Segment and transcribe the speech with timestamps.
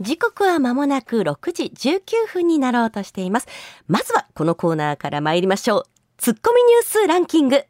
[0.00, 3.48] 時刻は間もなく6時19分になろうとしています。
[3.88, 5.84] まずはこのコーナーから参りましょう。
[6.18, 7.64] ツッコミニュースランキング。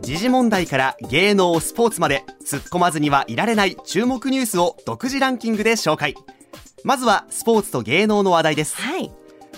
[0.00, 6.16] 時事問題から芸能スポーツまで突っ込まずにはいられない注目ニュースを独自ランキングで紹介
[6.82, 9.12] まずはスポーツと芸能の話題ですはい。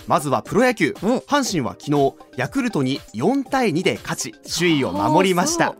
[0.06, 5.74] まずはプロ野球、うん阪神は昨日ヤクルトに4対2で勝ち首位を守りました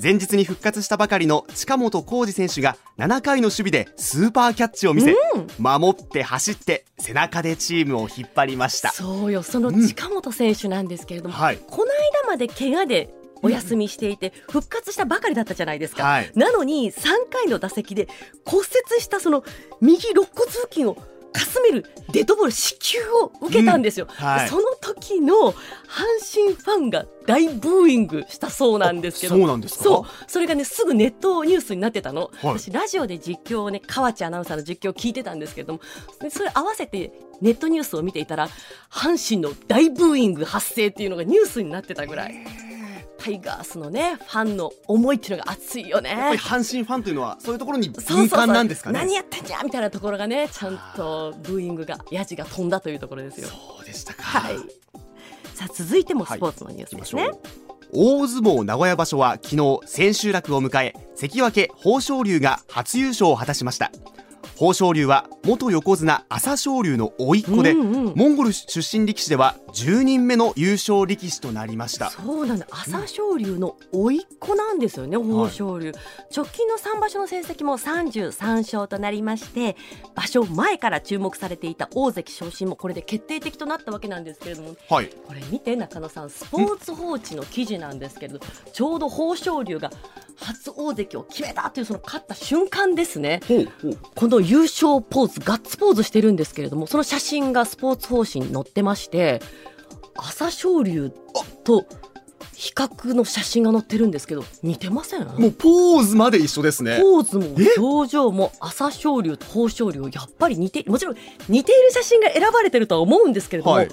[0.00, 5.16] 前日に復活したばかりの近本浩二選手が7回の守備でスーパーキャッチを見せ、
[5.58, 8.92] 守って走って背中でチームを引っ張りました。
[8.92, 11.58] そうよ、その近本選手なんですけれども、はい。
[11.58, 11.86] この
[12.22, 16.04] 間まで怪我でお休みしていて、復活したばかりだったじゃないですか。
[16.04, 16.30] はい。
[16.36, 18.06] なのに3回の打席で
[18.44, 19.42] 骨折したその
[19.80, 20.96] 右肋骨付近を
[21.38, 24.14] かすめるデッドボール支給を受けたんですよ、うん。
[24.14, 24.48] はい。
[24.48, 25.54] その時の阪
[26.32, 29.36] 神ファンが大ブーイングしたそうなんですけど。
[29.36, 29.84] そうなんですか？
[29.84, 30.30] そう。
[30.30, 32.58] それがねすぐネットニュースになってたの、はい。
[32.58, 35.80] 私ラジオで実況をね河内アナウンサーの実況を聞いてたんですけれども。
[36.20, 38.48] でそれ合わせてネットニュースを見ていたら
[38.90, 42.34] 阪神の大ブーイング発生っていうのがニュースになってたぐらい
[43.18, 46.10] タイガースのねファンの思いっていうのが熱いよね。
[46.10, 49.00] やっぱり阪神ファンというのはそういうところに敏感なんですかね？
[49.00, 53.48] 何やってんじゃんみたいなところがねちゃんとブーイングがヤジが飛んだというところですよ。
[53.48, 54.22] そうでしたか。
[54.22, 54.56] はい。
[55.54, 63.90] さあ続いてもスポーツのニュースですね、行きましょう大相撲名古屋場所は昨日千秋楽を迎え関脇豊昇龍が初優勝を果たしました
[64.60, 68.12] 豊昇龍は元横綱朝青龍の甥っ子で、うんうん。
[68.16, 72.10] モンゴル出身力士では10人目の優勝力士となりました。
[72.10, 72.66] そうなんだ。
[72.68, 75.92] 朝青龍の甥っ子なんですよね豊昇龍、
[76.36, 79.76] 直近の3場所の成績も33勝となりまして
[80.16, 85.06] 場所前から注目されていた大関昇進もこれで決定的となったわけなんですけれどもはい。
[85.06, 88.40] これ見て中野さんスポーツ報知の記事なんですけれど
[88.72, 89.92] ちょうど豊昇龍が
[90.40, 93.40] 初大関を決めたというその勝った瞬間ですね。
[94.14, 99.42] この優勝ポーズガッツポーズしてるんですけれどもその写真がスポーツ報知に載ってまして
[100.14, 101.12] 朝青龍
[101.64, 101.86] と
[102.54, 105.26] 比較の写真が載ってるんですけど似てません？
[105.26, 106.98] もうポーズまで一緒ですね。
[107.00, 111.16] ポーズも表情も朝青龍と豊昇龍やっぱり似てもちろん
[111.48, 113.88] 似ている写真が選ばれてるとは思うんですけれども、はい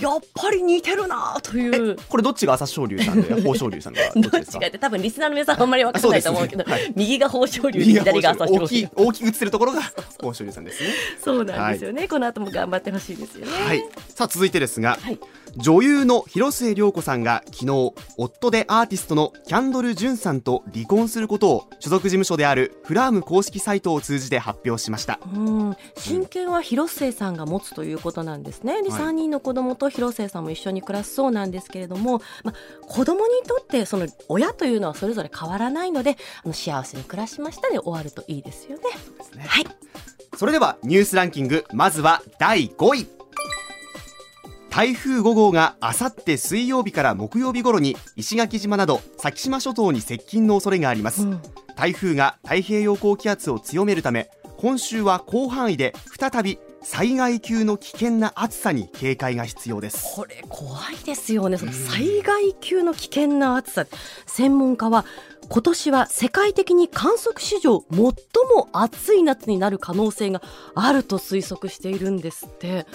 [0.00, 1.96] やっぱり似てるなという。
[2.08, 4.00] これどっちが朝青龍さんで豊昇龍さんが。
[4.14, 4.58] どどっっちですか？
[4.58, 6.92] ちがって多分リスナーの皆さんあんまり分からないと思うけどねはい。
[6.94, 8.58] 右が豊昇龍で左が朝青龍。
[8.64, 9.80] 大きい大きく映ってるところが
[10.18, 10.90] 豊昇龍さんですね。
[11.24, 13.52] そうなんですよね、この後も頑張ってほしいですよね。
[13.52, 13.84] はい。
[14.14, 15.18] さあ続いてですが、はい
[15.56, 25.18] 女優の広末涼子さんが昨日夫でアーティストのキャンドル・ジュンさんと離婚することを所属事務所であるフラーム公式サイトを通じて発表しました。
[25.34, 25.76] うん。
[25.96, 28.82] 親権は広末さんが持つということなんですね。
[28.82, 38.82] で、はい3人の子供と広末さんも一緒に暮らすそうなんですけれども、まあ、子供にとってその親というのはそれぞれ変わらないのであの幸せに暮らしましたで終わるといいですよね。
[39.46, 39.66] はい
[40.36, 43.15] それではニュースランキングまずは第5位
[44.70, 51.40] 台風5号があさって水曜日から木曜日頃に石垣島など先島諸島に接近の恐れがあります、うん。
[51.76, 60.14] 台風が太平洋高気圧を強めるため今週は広範囲で再び災害級の危険な暑さに警戒が必要です。
[60.14, 61.58] これ怖いですよね。
[61.58, 63.86] その災害級の危険な暑さ
[64.26, 65.04] 専門家は
[65.48, 68.14] 今年は世界的に観測史上最も
[68.72, 70.42] 暑い夏になる可能性が
[70.74, 72.86] あると推測しているんですって、ね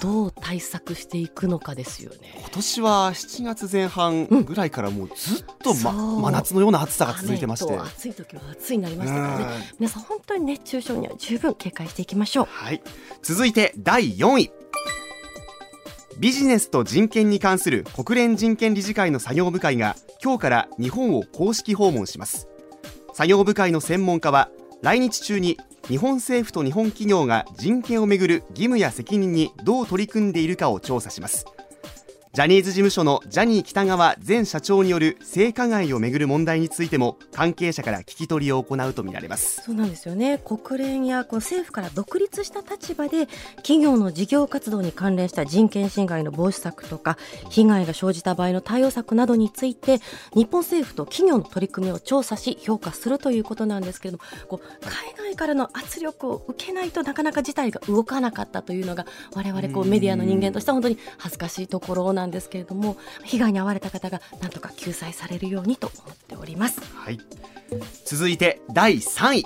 [0.00, 2.34] どう対策していくのかですよね。
[2.38, 6.20] 今年は7月前半ぐらいからもうずっと、まそう。
[6.20, 7.78] 真夏のような暑さが続いてまして。
[7.78, 9.44] 暑い時は暑いになりましたからね。
[9.44, 9.50] うん。
[9.80, 12.46] 皆さん本当に熱中症には十分警戒していきましょう。
[12.50, 12.82] はい、
[13.22, 14.50] 続いて第4位。
[16.18, 22.46] ビジネスと人権に関する国連人権理事会の作業部会が今日から日本を公式訪問します。
[23.14, 24.50] 作業部会の専門家は
[24.82, 25.58] 来日中に
[25.90, 31.46] 日本政府と日本企業が人権をめぐる義務や責任にどう取り組んでいるかを調査します。
[32.32, 39.62] ジャニーズ事務所のジャニー喜多川前社長による性加害をめぐる問題についても関係者から聞き取りを行うとみられます。
[39.62, 40.38] そうなんですよね。
[40.38, 47.18] 国連やこう政府から独立した立場で企業の事業活動に関連した人権侵害の防止策とか
[47.48, 49.98] 被害が生じた場合の対応策などについて
[50.32, 59.04] 日本政府と企業の取り組みを調査し評価するということなんですけれどもこう海外からの圧力を受けないとなかなか事態が動かなかったというのが
[59.34, 66.80] 我々こうメディアの人間としては本当に恥ずかしいところななんですけれども被害に遭われた方がなんとか救済されるようにと思っております。
[66.94, 67.18] はい、
[68.04, 69.44] 続いて第3位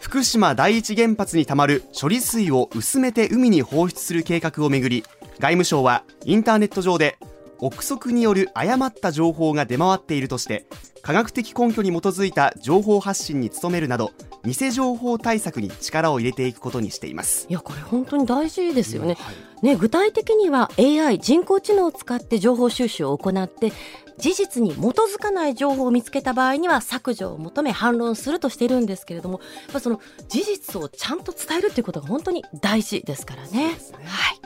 [0.00, 5.04] 福島第一原発にたまる処理水を薄めて海に放出する計画をめぐり
[5.38, 7.16] 外務省はインターネット上で
[7.60, 10.66] 憶測による誤った情報が出回っているとして
[11.02, 14.12] 科学的根拠に基づいた情報発信に努めるなど
[14.44, 19.16] 偽情報対策に力を入れていくことにしていますいやこれ本当に大事ですよね。
[19.62, 23.72] ね具体的には AI 人工知能を使って情報収集を行って
[24.18, 29.40] 事実に基づかない情報を見つけた場合には削除を求め反論するとしているんですけれども
[29.80, 33.50] その事実をちゃんと伝えるっていうことが本当に大事ですからね。
[33.50, 34.40] ねはい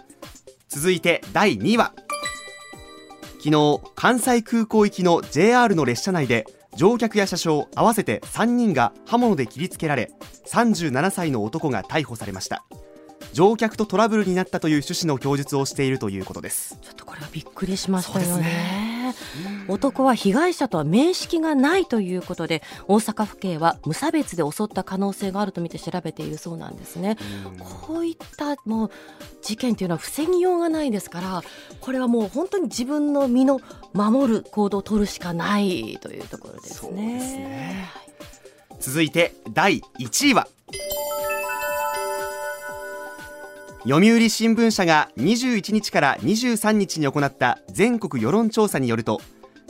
[0.69, 1.93] 続いて第2位は
[3.45, 6.47] 昨日関西空港行きの JR の列車内で
[6.77, 10.13] 乗客や車掌合わせて3人が刃物で切りつけられ
[10.47, 12.65] 37歳の男が逮捕されました。
[13.35, 16.79] 乗客とトラブルになったという趣旨の供述をしているということです。
[16.81, 18.94] ちょっとこれはびっくりしましたよそうです
[19.69, 27.17] 男は被害者とは面識がないということで大阪府警は無差別で襲った可能性があるとみて調べているそうなんですね。
[27.87, 28.91] こういったもう
[29.43, 31.43] 事件というのは防ぎようがないですから
[31.81, 33.61] これはもう本当に自分の身の
[33.93, 37.19] 守る行動を取るしかないというところですそうね。
[37.19, 37.89] ですね
[38.81, 40.49] 続いて第1位は
[43.87, 49.21] 読売新聞社が21日から23日に行った全国世論調査によると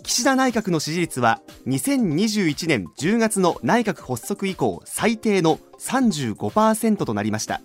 [0.04, 7.60] 岸田内閣の支持率は2021年10月の内閣発足以降最低の35%となりました。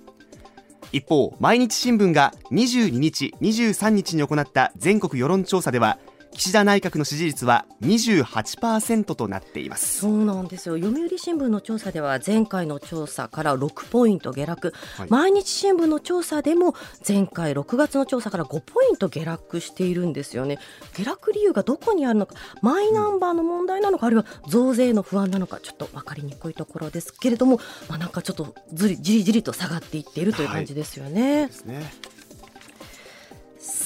[0.92, 6.00] 一方毎日新聞が22日23日に行った全国世論調査では
[6.40, 10.00] 岸田内閣の支持率は28%となっています。
[10.00, 10.78] そうなんですよ。
[10.78, 15.10] 読売新聞の調査では前回の調査から6ポイント下落、はい。
[15.10, 16.76] 毎日新聞の調査でも
[17.06, 20.60] 前回6月の調査から5ポイント下落しているんですよね。
[20.94, 27.60] 下落理由がどこにあるのかマイナンバーの問題なのかあるいは増税の不安なのかちょっと分かりにくいところですけれども、
[27.90, 31.48] まあ、なんかちょっとずりじりじりと下がっていっているという感じですよね。
[31.48, 32.19] ですね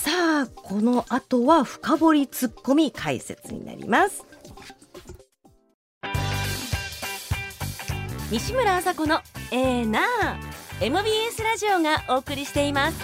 [0.04, 0.12] さ
[0.42, 4.26] あこの後は深掘りツッコミ解説になります。
[8.30, 9.22] 西村麻子の
[9.52, 10.04] えー、なあ
[10.82, 13.00] MBS ラジオがお送りしています。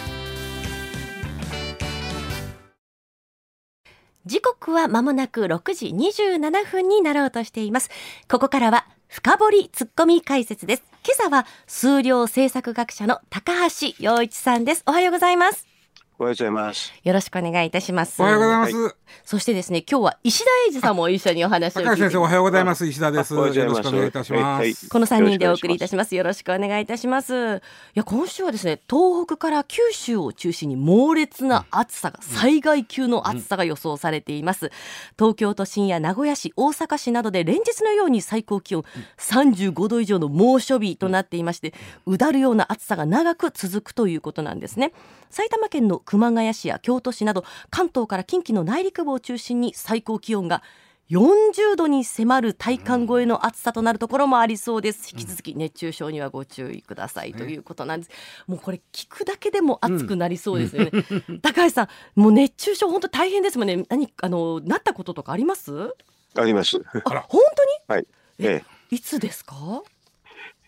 [4.26, 7.90] 時刻は間もなく6時27分になろうとしています。
[8.30, 10.84] ここからは深掘りツッコミ解説です。
[11.06, 14.84] 今朝は数量政策学者の高橋洋一さんです。
[14.86, 15.79] おはようございます。
[16.20, 16.94] おはようございます。
[17.02, 18.22] よろしくお願いいたします。
[18.22, 18.96] おはようございます。
[19.24, 22.86] そしてですね、今日は石田英二さんも一緒にお話を聞いて高橋先生、おはようございます。
[22.86, 23.34] 石田です。
[23.34, 24.44] よおはようございますろしくお願いいたします。
[24.44, 26.16] はいはいこの3人でお送りいたします。
[26.16, 27.34] よろしくお願いいたします。
[27.34, 27.62] い
[27.94, 34.72] や、今週はですね、東北から九州を中心に猛烈な暑さが、災害級の暑さが予想されています。
[35.18, 38.84] 東京都心や名古屋市、大阪市などで連日のように最高気温
[39.18, 41.74] 35度以上の猛暑日となっていまして、
[42.06, 44.92] うだるような暑さが長く続くということなんですね。
[45.30, 50.64] 埼玉県の熊谷市や京都市など関東から近畿の内陸部を中心に最高気温が
[51.12, 55.12] 40度に迫る体感超えの暑さとなるところもありそうです。
[55.14, 58.12] 引き続き熱中症にはご注意くださいということなんです。
[58.48, 60.92] もうこれ聞くだけでも暑くなりそうですよね。
[61.44, 61.88] 高橋さん、
[62.20, 63.86] もう熱中症本当大変ですもんね。
[63.88, 65.94] 何あのなったこととかあります？
[66.36, 66.78] あります。
[67.06, 67.42] あ、本
[67.88, 68.08] はい。
[68.40, 68.50] 当に？
[68.50, 69.84] ええ、いつですか？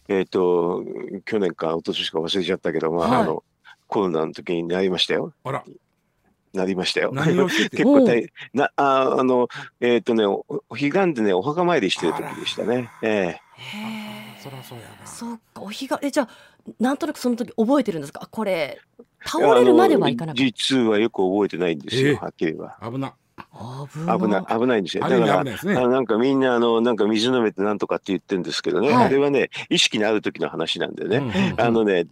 [0.08, 0.84] え、えっ、と、
[1.26, 3.44] 去年か一昨年か忘れちゃったけど、まあ、はいあの、
[3.92, 5.34] コロナの時になりましたよ。
[5.44, 5.66] あら、
[6.54, 7.12] なりましたよ。
[7.14, 9.50] 何をしてて結構大なああの、
[9.82, 12.90] えっ、とね、おお彼岸でね、お墓参りしてる時でしたね。
[13.02, 15.06] えへそらそうやな。
[15.06, 16.30] そうか、お日がえじゃあ
[16.80, 18.22] なんとなくその時覚えてるんですか？
[18.24, 22.90] あこれえ倒れるまではいかなかっ実はよく覚えてないんですよ、ええはっきり言えば。
[22.90, 23.14] 危な。
[23.52, 24.18] た。
[24.18, 25.08] 危ない、危ないんですよ。
[25.08, 25.56] だから、ね。
[25.76, 32.08] あのなんかみんなあのなんか水飲めてなんとかって言ってるんですけどね、はいあれはね意識のある時の話なんでね、うんあのねん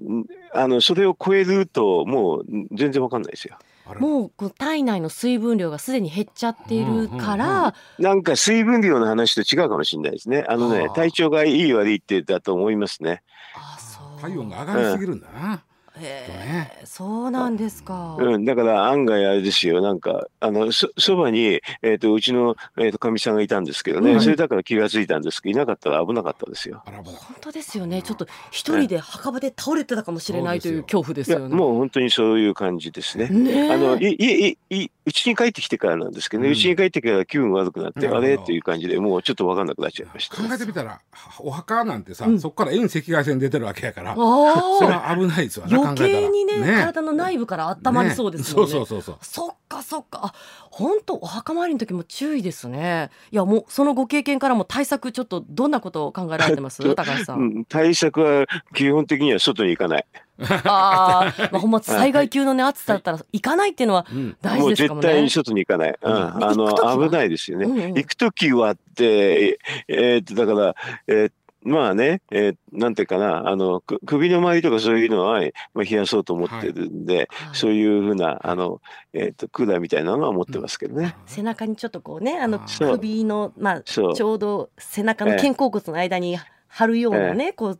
[0.53, 3.57] あのそれを超えるともうん全然わかんないですよ。
[3.99, 10.45] もうこう体内の水分量がすでに減っちゃっているから、なんか水分量の話と違うかもしれないですね。
[10.47, 13.23] あのねはあ体調がいい悪いってだと思いますね。
[13.55, 15.63] あそう体温が上がりすぎるんだな。
[16.01, 18.17] へえ、そうなんですか。
[18.19, 25.41] うん、だから案外あれですよ、なんか、あの、そ、そばに、えっ、と、うちの、えっ、と、かみさんがいたんですけどね、うんそれだから気がついたんです。
[25.41, 26.83] けど、いなかったら危なかったですよ。
[26.85, 27.03] 本
[27.41, 28.01] 当ですよね。
[28.01, 31.55] ちょっと一人で墓場で倒れてたかもしれないという恐怖ですよね。
[31.55, 33.29] もう本当にそういう感じですね。
[33.29, 33.73] ねえ。
[33.73, 36.53] あの、い、い、い、い、うちに帰ってきてからなんですけどね、うん。
[36.53, 40.37] うち、に帰ってから気分悪くなって、あれっていう感じでもうちょっとわかんなくなっちゃいました。
[40.37, 40.99] 考えてみたら
[41.39, 42.39] お墓なんてさ、うん。
[42.39, 45.67] そこから遠赤外線出てるわけやからあそれあ、は危ないですわ。
[45.67, 48.71] ね余計にね考えたら体の内部から温まりそうですもんね。
[48.71, 50.19] そうそうそうそうそっかそっか。
[50.23, 50.33] あ、
[50.69, 53.09] 本当お墓参りの時も注意ですね。
[53.31, 56.83] いやもうそのご経験からも対策ちょっとどんなことを考えられてます？
[56.95, 57.33] 高橋さ。
[57.33, 60.05] うんん、対策は基本的には外に行かない。
[60.41, 65.29] ああ、まあほんま災害級のね暑さだったら行かないっていうのはうん大事ですかもね絶対に。
[65.29, 65.95] 外に行かない。
[66.01, 67.65] うん、うんあの、危ないですよね。
[67.65, 70.75] うんうん行くときはって、えーっと、だから、
[71.07, 71.31] えー
[71.69, 75.41] まあね、えーなんていうかな、あの、く首の周りとかそういうのは、
[75.73, 77.27] まあ、冷やそうと思ってるんで、はい。
[77.53, 78.81] そういうふうな、あの、
[79.13, 81.15] えーっと、クーラーみたいなのは持ってますけどね。
[81.25, 87.79] 背中にちょっとこうねあの首のまあちょうど背中の肩甲骨の間に貼るようなねこう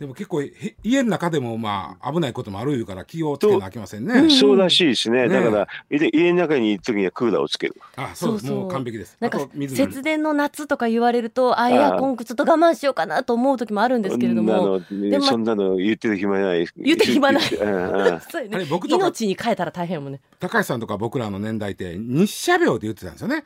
[0.00, 0.50] でも結構へ
[0.82, 4.14] 家の中でもまあ危ないこともあるいうから気をつけなきゃいけませんね。
[4.14, 5.28] うんそうらしいですね。
[5.28, 7.74] ねだから、で家の中にいるときにはクーラーをつける。
[7.96, 9.18] あそうですそもう完璧です。
[9.20, 16.66] なんか節電の夏とか言われるとあエアコンちょっと我慢しようかなと思う時もあるんですけれどもそんなのでもそんなの言ってる暇ない。
[16.78, 23.44] 言ってる暇ない ねあれ僕とか命に変えたら大変やもんね高橋さんとか僕らの年代って日射病って言ってたんですよね。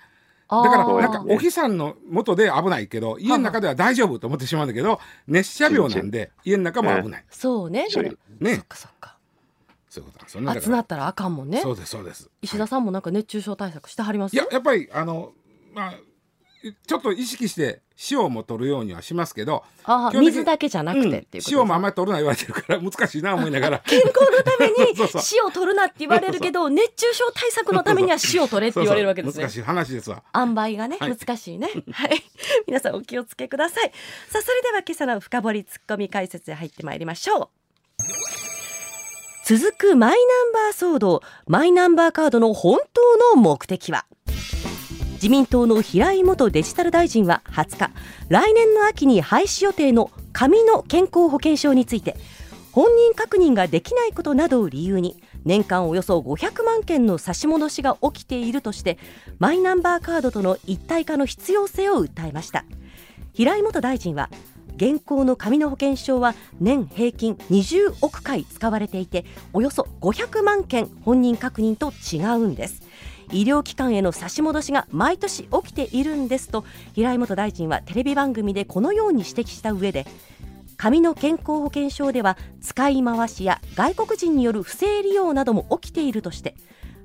[0.50, 7.24] だだからーなんかお日さんの元で危ないけど家の中では大丈夫と思ってしまうんだけど熱射病なんで家の中も危ない。
[7.30, 7.86] そうね。
[7.88, 9.16] そうだからそねっかそっか。
[9.88, 10.46] そういうことなんですよね。
[10.46, 11.60] だ暑なったらあかんもんね。
[11.60, 12.30] そうですそうです。
[12.42, 14.34] 石田さんもなんか熱中症対策してはります？
[14.34, 15.32] いややっぱりあの
[15.72, 15.94] まあ
[16.72, 19.64] ちょっと意識して塩も取るようにはしますけど、
[20.14, 23.78] 水だけじゃなくてうことですね塩もあんまり取るな言われてるから難しいな思いながら。
[23.86, 24.74] 健康のために
[25.32, 30.22] 塩を取るなって言われるけど熱中症対策のためには塩を取れって言われるわけですね難しい話ですわ。
[30.34, 31.70] 塩梅がね、はい難しいね。
[31.92, 32.24] はい。
[32.66, 33.92] 皆さんお気をつけください。
[34.28, 37.48] さあ、それでは今朝の深掘りツッコミ解説へ入ってまいりましょう。
[39.46, 44.06] 続くマイナンバー騒動、マイナンバーカードの本当の目的は？
[45.24, 47.90] 自民党の平井元デジタル大臣は20日、
[48.28, 52.14] 来年の秋に廃止予定の紙の健康保険証について、
[52.72, 55.16] 本人確認ができないことなどを理由に
[55.46, 58.98] 年間およそ500万件の差し戻しが起きているとして
[59.38, 62.66] マイナンバーカードとの一体化の必要性を訴えました。
[63.32, 64.28] 平井元大臣は
[64.76, 72.82] 現行の紙の保険証は年平均20億回使われていておよそ500万件本人確認と違うんです。
[73.32, 76.64] 医療機関への差し戻しが毎年起きているんですと
[76.94, 80.06] 平井元大臣はテレビ番組でこのように指摘した上で
[80.76, 86.54] 紙の健康保険証では使い回しや外国人による不正利用なども起きているとして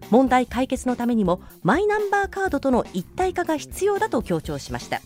[0.10, 5.02] 問題解決のためにもマイナンバーカードとの一体化が必要だと強調しました。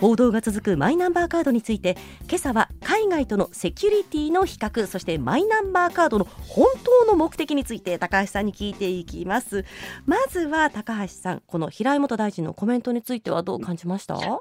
[0.00, 1.96] 報道が続くマイナンバーカードについて
[2.28, 9.64] 今朝は海外とのセキュリティの比較そしてマイナンバーカードの本当の目的について高橋さんに聞いていきます。
[10.04, 14.16] まずは高橋さんこの平井元大臣のコメントについてはどう感じました？
[14.16, 14.40] よ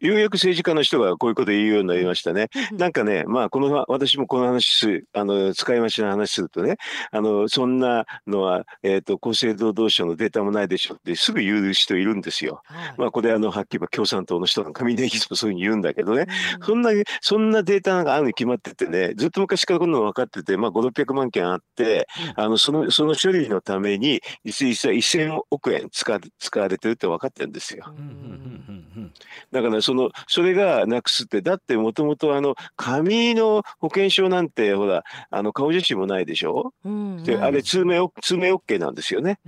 [0.00, 2.48] ようやく政治家の人がこういうこと言うようになりましたね。
[2.72, 6.76] なんかね、まあ、この、私もこの話あの、使い回しの話するとね、
[7.10, 12.62] あの、そんなのは、えっ、と、厚生労働省のデータもないでしょってすぐ言う人いるんですよ。
[12.64, 12.94] はい。
[12.98, 16.26] まあ、これ、あの、はっきり言えば共産党の人なんかみんそういうふうに言うんだけどね、
[16.60, 16.66] うん。
[16.66, 27.84] そんな、そんなデータなんかあるに決まっててね、ずっと昔からこんなの分かってて、まあ、5、600万件あって、あの、その、その処理のために、実際1000億円使わ使われてるって分かってるんですよ。
[27.88, 29.12] うんうんうんうん
[29.52, 36.72] だからその、それがなくすって、だってもともとあの、紙の保険証なんて、ほら、あの、顔写真もないでしょ？
[36.84, 39.38] うんで、あれ、通名オ、通名 OK なんですよね。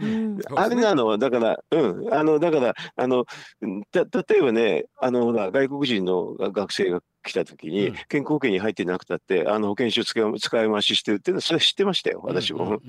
[0.56, 3.24] あれなのは、だから、うん、あの、だから、あの、
[3.92, 7.94] た、例えばね、あの、ほら、外国人の学生が来た時に、うん。
[8.08, 12.80] 健康保険に入ってなくたって、あの、保険証使い、使い回ししてるっていうのは、それは知ってましたよ、私も。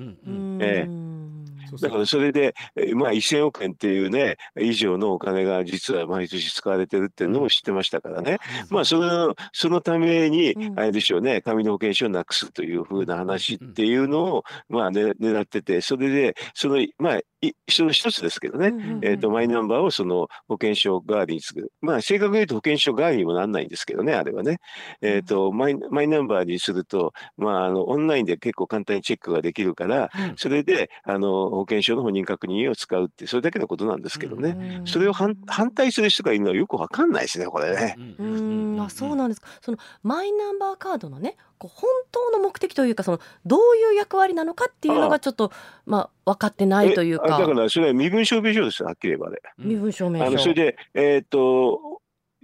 [1.82, 8.40] だからそれで、えーまあ1000億円っていうね、以上のお金が実は毎年使われてるっていうのも知ってましたからね。
[8.70, 10.80] まあその、そのためにう、ん。
[10.80, 21.72] あれでしょうね、紙の保険証をなくすというふうな話っていうのを、まあね、狙ってて、それで、その、まあ、いその一つですけどね、うんうんうんえっ、と、マイナンバーをその保険証代わりにする。
[21.82, 24.60] まあ、正確に言うと保険証代わりにもなんないんですけどね、あれはね。
[25.02, 34.82] えっ、と、マイ、マイナンバーにすると、まあ、あの、オンラインで結構簡単にチェックができるから、うんそれで、あの、保険証の本人確認を使うって、それだけのことなんですけどね。
[34.86, 37.96] それを反反対する人がいるのはよくわかんないですね、これね。
[37.98, 45.54] うーんあそうなんですかそのマイナンバーカードのねこう本当の目的というかそのどういう役割なのかっていうのがちょっと
[45.86, 49.38] まあ分かってないというかえだからそれは身分証明書ですよはっきり言えばね。
[49.58, 51.80] 身分証明書あのそれで、えっ、と、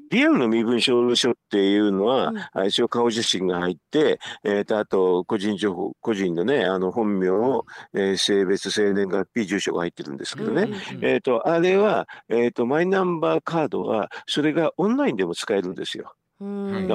[0.10, 7.28] リアルの身分証明書っていうのは、うんあ一応顔写真が入って、えっ、と、あと、個人情報、個人のね、あの、本名、
[7.94, 10.64] えー性別、生年月日、住所が入ってるんですけどね。
[10.64, 16.14] うんうんうんえっ、と、あれは、えっ、と、マイナンバーカードは、それがオンラインでも使えるんですよ。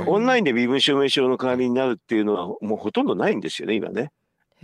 [0.07, 4.11] オンラインで身分証明書の代わりになるっていうのは、もうほとんどないんですよね、今ね。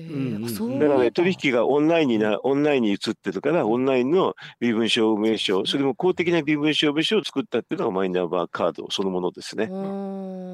[0.00, 0.88] へうんだ。
[0.88, 9.68] からね、取引引がオンラインにな、オンラインに移ってるから、オンラインの身分証明書、それも公的な身分証明書を作ったっていうのがマイナンバーカードそのものですね。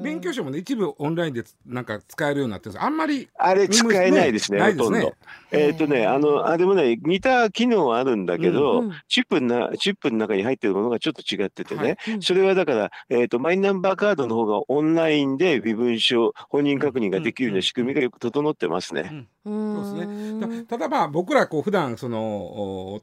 [0.01, 4.71] 免許証もね一部オンラインでなんか使えるようになってるんですあんまりあれ使えないですね、ね。
[4.73, 5.13] ほとんど。
[5.51, 12.15] えっ、とね、あの、あれもね、似た機能はあるんだけど、うんチップな、チップの中に入ってるものがちょっと違っててね、はい。
[12.15, 12.21] うん。
[12.21, 19.27] それはだから、えっ、と、マイナンバーカードの方がオンラインで身分証、本人確認ができるような仕組みがよく整ってますね。
[19.47, 20.65] そうですね。
[20.65, 23.01] たただまあ僕らこう普段そのお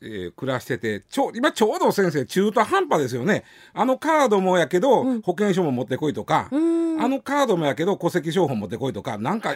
[0.00, 3.44] えー暮らしててちょ今ちょうど先生中途半端ですよね。
[3.72, 5.22] あのカードもやけど、うん。
[5.22, 7.00] 保険証も持ってこいとか、うん。
[7.00, 9.54] あのカードもやけど戸籍証本持ってこいとかなんかあ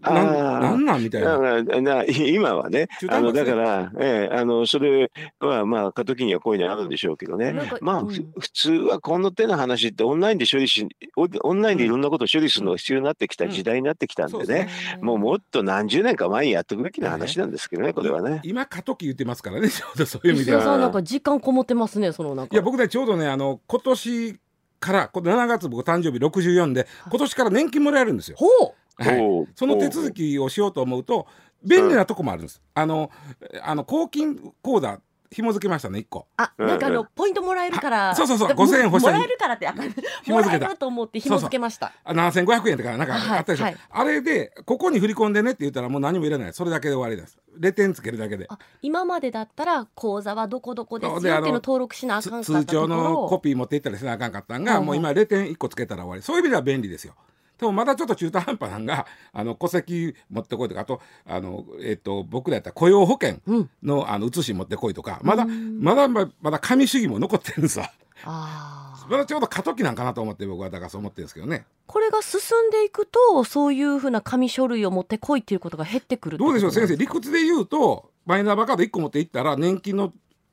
[0.00, 0.60] なんー。
[0.60, 1.64] なんなんみたいだな。
[1.64, 7.54] からな今はねあのだから、ええあのそれはまあ過渡期にはこういうのあるんでしょうけどね。
[7.80, 8.08] まあ、うん。
[8.08, 14.68] ふ普通はこの手の話ってオンラインで処理し、オオンラインでいろんなことを処理するのが必要になってきた時代になってきたんでね、
[15.00, 18.40] もうもっと何十年か前にやっておくべきな話なんですけどね、これはね。
[18.44, 19.68] 今過渡期言ってますからね。
[19.70, 20.78] ちょうどそういう意味では。
[20.78, 22.54] なんか時間こもってますねそのなんか。
[22.54, 24.40] いや僕ねちょうどねあの今年
[24.80, 28.36] からこの7月僕誕生日64で今年から年金もらえるんですよ。
[28.38, 28.74] ほう
[29.54, 31.26] その手続きをしようと思うと
[31.62, 32.62] 便利なとこもあるんです。
[32.74, 33.10] あの
[33.62, 35.00] あの公金口座
[35.32, 36.26] 紐付けましたね1個。
[36.38, 39.68] あなんかあのポイントもらえるからそうそうそうで5000円欲しいもらえるからって
[40.24, 40.68] 紐付けた。
[40.68, 41.92] ると思って紐付けました。
[42.04, 46.52] あ7500円とかなんかはいあったでしょ、はいあれでここに振り込んでねって言ったらもう何もいらない。
[46.52, 47.38] それだけで終わりです。
[47.58, 48.46] レ点つけるだけで。
[48.48, 56.22] あ今までだったら口座はどこどこですよっていうのの登録しなあかん通帳のをコピー持っていったりせなあかんかったんが、もう今0点1個つけたら終わり。
[56.22, 57.14] そういう意味では便利ですよ
[57.60, 63.70] でもまだちょっと中途半端なんが あの戸籍持ってこいとかあとあの、えっと僕らやったら雇用保険うん。
[63.82, 65.80] のあの写し持ってこいとかまだうん。
[65.80, 67.90] まだままだ紙主義も残ってるんですわ
[68.24, 69.10] あー。
[69.10, 71.66] まだちょうど過渡期なんかなと思って僕はだからそう思ってるんですけどね。
[71.86, 76.96] これが進んでいくとそういうふうな紙書類を持ってこいっていうことが減ってくるどうでしょう先生。
[76.96, 80.12] 理屈で言うとマイナンバーカード1個持っていったら年金の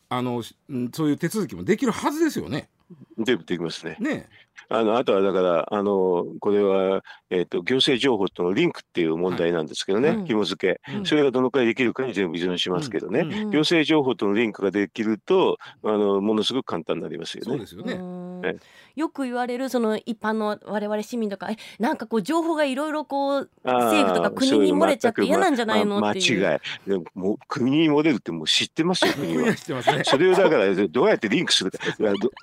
[0.10, 2.70] あのそういう手続きもできるはずですよね。
[3.18, 3.98] でできますね。
[4.00, 4.30] ね
[4.70, 17.52] あのあとはだから、あのこれは、えっと行政情報とのリンクっていう問題なんですけどね、はいうん紐付け、うんそれがどのくらいできるかに全部依存しますけどね、うんうん行政情報とのリンクができると、あのものすごく簡単になりますよね。
[17.52, 18.58] そうですよね。
[18.96, 26.60] よく言われるその一般の我々市民とかえなんかこう情報がいろいろこう政府とか国に漏れちゃって嫌なんじゃないのまっていう間違い。
[26.90, 29.56] でも国に漏れるってもう知ってますよ、国 は国は。
[29.56, 30.04] 知ってますね。
[30.04, 31.80] それをだからどうやってリンクするか。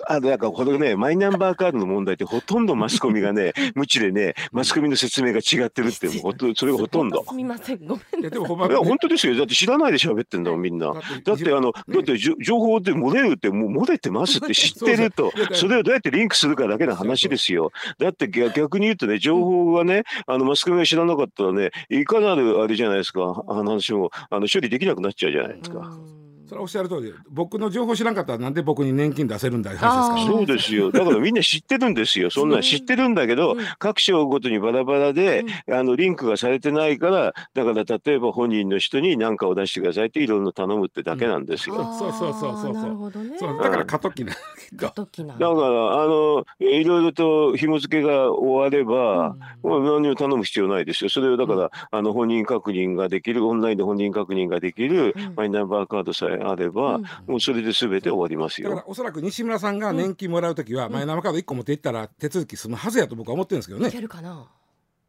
[0.07, 7.23] あだからこれね、マイナンバーカードの問題ってほとんどマスコミがね、 無知でね、マスコミの説明が違ってるって、もうほとそれがほとんど。
[7.27, 8.23] すみませんごめんい。
[8.23, 9.35] やでもほんまいや、本当ですよ。
[9.35, 10.93] だって知らないで喋ってんだもん、みんな。
[11.23, 15.31] だって、あの、だって、じょ情報で漏れるって、もう漏れてますって知ってると。
[15.53, 17.71] それをどうやってリンクするかだけの話ですよ。
[17.99, 25.97] だって逆逆に言うとね、情報がね、あの、マスコミが知らなかったらね、いかなるあれじゃないですか、あの話も、あの、処理できなくなっちゃうじゃないですか。
[26.45, 26.49] うん。
[26.49, 30.45] それはおっしゃる通りで僕の情報知らんかったらなんで僕に年金出せるんだいう話ですからね。
[30.45, 30.91] そうですよ。
[30.91, 32.29] だからみんな知ってるんですよ。
[32.29, 33.57] そんなん知ってるんだけど、うん。
[33.79, 41.75] 各省ごとにバラバラで、あの、リンクがされてないから、だから例えば本人の人に何かを出してくださいっていろいろ頼むってだけなんですよ。
[41.97, 42.69] そうそうそうそうそう。
[42.69, 43.37] あーなるほどね。
[43.37, 43.57] そう。
[43.61, 44.35] だから過渡期なん。
[44.35, 44.39] だ
[44.77, 44.89] けど。
[44.91, 45.47] 時なんだ。
[45.47, 51.09] から、あの、いろいろと紐付けが終われば、もう何を頼む必要ないですよ。
[51.09, 55.33] それをだから、あの、本人確認ができる、オンラインで本人確認ができるうん。
[55.35, 57.03] マイナンバーカードさえあれば、うん。
[57.27, 58.69] もうそれで全て終わりますよ。
[58.69, 64.47] だからおそらく西村さんが年金もらうときは、マイナンバーカード1個持っていったら手続き済むはずやと僕は思ってるんですけどいねけるかな？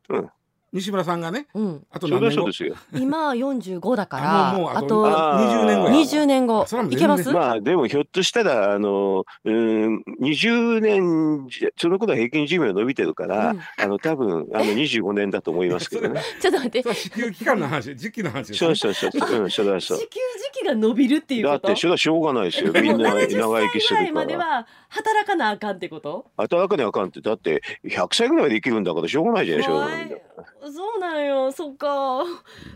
[0.09, 0.31] うん。
[0.77, 1.87] 西村さんがねうん。
[1.91, 2.27] あと何年後？
[2.27, 2.77] はそうですよ。
[2.95, 5.95] 今45だからあもうもうあとあとあー20年後や。
[5.95, 6.67] 20年後。
[6.91, 7.31] いけます？
[7.33, 13.61] まあでもひょっとしたら、あの、うん、20年じゃ、その頃は平均寿命伸びてるから、うん。
[13.79, 16.23] あの、多分、あの、25年だと思いますけどね。
[16.41, 16.83] ちょっと待って。
[16.83, 19.99] それは支給期間の話時期の話そうそうそうそう、 うん、それはそう。
[19.99, 20.09] 時
[20.53, 21.69] 期が伸びるっていうこと？
[21.69, 22.73] だって、それはしょうがないですよ。
[22.73, 23.27] みんな長70
[23.67, 24.03] 生きす歳ぐら。
[24.03, 24.25] いるから。
[24.25, 26.27] までは働かなあかんってこと？
[26.37, 30.23] 働かにあかんって、だって、100歳ぐらいまで生きるんだからしょうがないじゃないでしょ怖い。
[30.63, 31.53] そうなんよ。
[31.53, 32.25] そっか。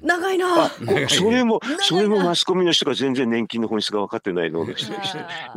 [0.03, 0.65] 長いな。
[0.65, 0.71] あ
[1.09, 4.75] それもそれもマスコミの人が全然年金の本質が分かってないので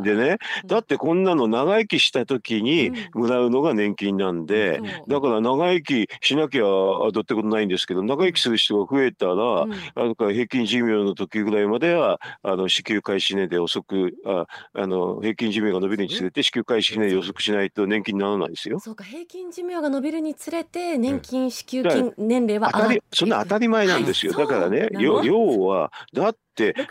[0.00, 0.38] でね。
[0.66, 18.80] だってこんなの長生きした時にもらうのが年金なんで、だから長生きしなきゃどうってことないんですけど長生きする人が増えたら、うん、あから平均寿命の時ぐらいまではあの支給開始年で遅くああの平均寿命が伸びるにつれて支給開始年で遅くしないと年金にならないですよ。
[18.80, 24.32] そうか平均寿命が伸びるにつれて年金支給金年齢は当たりそんな当たり前なんですよ。
[24.32, 26.36] だからね要はだっ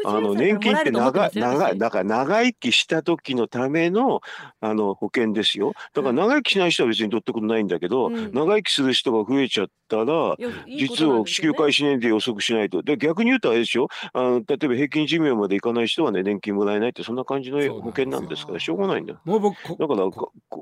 [0.06, 4.22] あの年金って長長だから長生きした時のための
[4.60, 5.74] あの保険ですよ。
[5.94, 10.36] だから長生きしない人は別にどうってことないんだけど、うん、長生きする人が増えちゃったら、
[10.68, 12.82] 実は支給開始年齢遅くしないと。
[12.82, 20.10] で逆に言うとあれですよあの例えば平均寿命までいかない人はね年金もらえないってそんな感じの保険なんですからしょうがないんだもう僕だから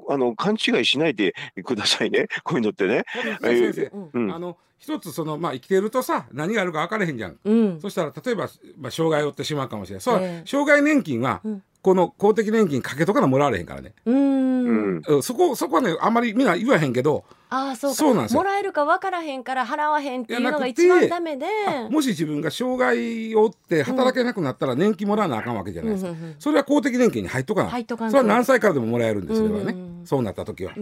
[0.09, 1.33] あの勘違いしないで
[1.63, 2.27] くださいね。
[2.43, 3.03] こういうのってね。
[3.41, 10.01] 先生、うん、あの一つそのまあ生きてるとさ何があるか分からへんじゃん、うん、そしたら例えば、まあ、障害を負ってしまうかもしれない。
[10.01, 11.41] そう、えー、障害年金は、
[11.81, 13.93] この公的年金かけとかなもらわれへんからね。
[14.05, 15.01] うん。
[15.23, 17.95] そこそこはねあんまりみんな言わへんけどああそうか。
[17.95, 21.47] そうなんですもらえるか分からへんから払わへんっていうのが一番ダメで。
[21.89, 30.73] もし自分が障害を負って働けなくなったら年金もらわなあかんわけじゃないですか、うん、それは公的年金に入っとかな入っとかそれは何歳からでももらえるんですそれはね、そうなった時は、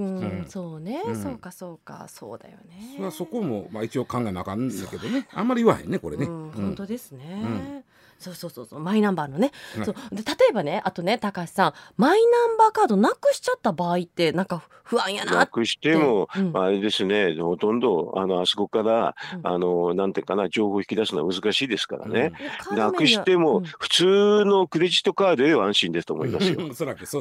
[0.47, 2.07] そうね、そうかそうか。
[2.09, 2.97] そうだよね。
[3.11, 5.27] そそこも、まあ、一応考えなあかんだけどね。
[5.33, 7.83] あんまり言わへんねこれね、本当ですね、
[8.19, 9.95] そうそうそうそうマイナンバーのね、うん、そう。
[10.11, 22.31] で例えばねあとね高橋さんマイナンバーカードなくしちゃった場合ってなんか不安やななくしても、うん、あれですねほとんどあのあそこから、うん、あのなんていうかな情報を引き出すのは難しいですからね、
[22.71, 26.71] なくしても、普通のクレジットカードで安心ですと思いますよ、ね、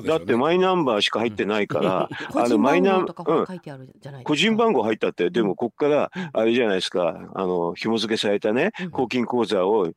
[0.07, 7.31] だってマイナンバーしか入ってないから、あのマイナンバー個人番号入ったってでもここからあれじゃないですか。
[7.35, 9.93] あの紐付けされたね公金口座を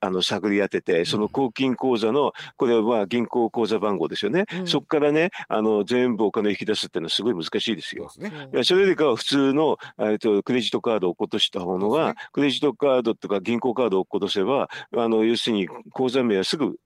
[0.00, 8.10] あのの探り当ててその公金口座のこれは銀行口座番号ですよね、うん、そこからねあの全部お金を引き出すっていうのはすごい難しいですよ。
[8.18, 16.76] ね、いやそれよりかは普通の、えっと、クレジットカードを落っことした方のが、ね、クレジットカードとか銀行カードを落っことせばあの要するに口座名はすぐ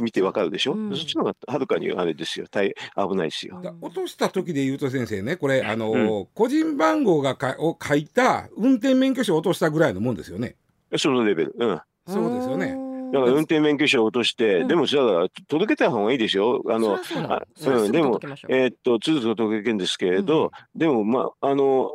[0.00, 2.46] 見てわかるでしょ、うん、そっちの方がはるかにあれですよ。
[2.50, 3.60] 大危ないですよ。
[3.80, 10.56] 落とした時で言うと先生ねこれあの、うん、個人番号がかを書いた運転免許証を落としたぐらいのもんですよね。
[10.96, 11.54] そのレベル。
[11.58, 11.80] うん。
[12.08, 12.76] そうですよね。
[13.12, 16.62] だから運転免許証を落として、うん、でもじゃあ届けた方がいいでしょ？
[16.68, 21.90] あの、うん、でも、えー、っと、つづ届けるんですけれど、うん、でも、まあ、あの、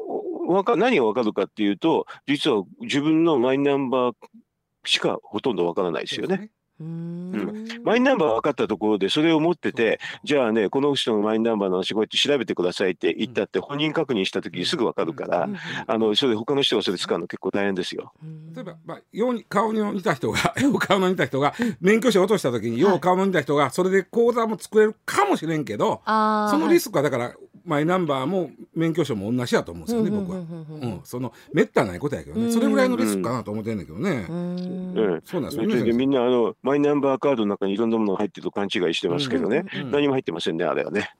[0.47, 4.13] わか、何がわかるかっていうと、実は自分のマイナンバー
[4.85, 6.49] しかほとんどわからないですよね。
[6.83, 15.49] うん、マイナンバー分かったところでそれを持っててじゃあねこの人のマイナンバーの話こうやって調べてくださいって言ったって本人確認した時にすぐ分かるから
[15.87, 18.13] あのそれ他の人がそれ使うの結構大変ですよ。
[18.55, 27.33] 例えば、まあ、ように顔に似た人が よう顔の似た人が免許証を落とした時によう顔の似た人がそれで口座も作れるかもしれんけどそのリスクはだから
[27.65, 30.37] マイナンバーも免許証も同じやと思うんですよね、僕は。
[30.37, 34.25] うん、そのめったないことやけどね、それぐらいのリスクかなと思ってんだけどね。
[34.29, 35.63] うん、そうなんです。
[35.63, 35.93] よね。
[35.93, 41.11] みんなあのマイナンバーカードの中にいろんなものが入ってると勘違いしてますけどね、何も入ってませんね、あれはね。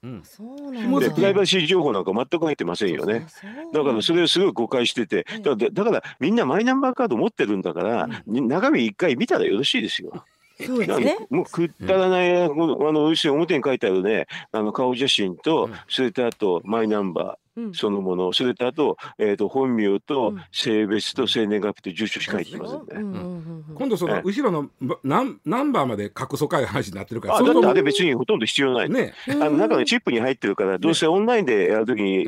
[1.00, 3.28] で、プライバシー情報なんか全く入ってませんよね。
[3.74, 10.26] だからそれをすごい誤解してて、だからだからみんなマイナンバーカード持ってるんだから、中身一回見たらよろしいですよ。
[10.60, 11.18] そうですね。
[11.30, 17.44] もうくったらない、あの、後ろ表に書いてあるね、あの、顔写真と、それとあと、マイナンバー。
[17.74, 23.53] そのもの、それとあと,、えー、と本名と性別と生年月日と住所しか書いてませんね。
[23.84, 24.70] 今度その後ろの
[25.04, 32.26] ナンナンバーまで隠そかい話になってるからあだってあれ別にほとんど必要ない、ね、あの中のチップに入ってるからどうせオンラインでやるときに、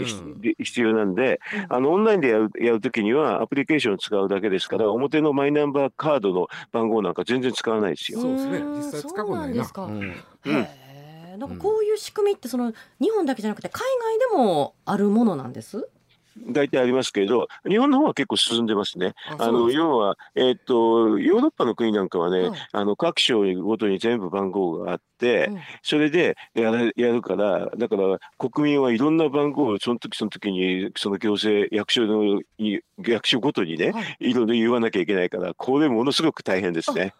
[0.60, 1.40] 必要なんで
[1.70, 8.20] あのオンラインでやるやるときにはアプリケーションを使うだけですから表のマイナンバーカードの番号なんか全然使わないですよ。
[8.20, 8.60] そうですね。
[8.60, 9.72] 実際使うことないな。
[9.78, 10.68] うん
[11.38, 15.90] なんかこういう仕組みってその日本だけじゃなくて海外でもあるものなんです？
[16.38, 19.14] 大体ありますけれど、日本の方は結構進んでますね。
[19.38, 32.42] あの要は、えー、っと、ヨーロッパの国なんかはね、はい、あの各省ごとに全部番号があって、うん、それでやるやるから、だから国民はいろんな番号をその時その時に、その行政、役所の
[32.98, 37.14] 役所ごとにね、はい、いろいろ言わなきゃいけないから、これものすごく大変ですね。